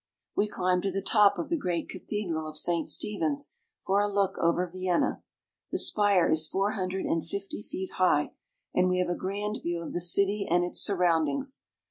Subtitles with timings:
[0.35, 3.53] We climb to the top of the great cathedral of Saint Ste phen's
[3.85, 5.21] for a look over Vienna.
[5.71, 8.31] The spire is four hundred and fifty feet high,
[8.73, 11.61] and we have a grand view of the city and its surroundings.